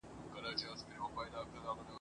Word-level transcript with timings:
د 0.03 0.03
څپو 0.03 0.39
غېږته 0.43 0.65
قسمت 0.71 0.97
وو 0.99 1.11
غورځولی!. 1.15 1.87